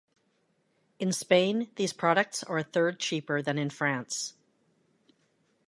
In 0.97 1.11
Spain, 1.11 1.69
these 1.75 1.93
products 1.93 2.41
are 2.41 2.57
a 2.57 2.63
third 2.63 2.99
cheaper 2.99 3.39
than 3.43 3.59
in 3.59 3.69
France. 3.69 4.33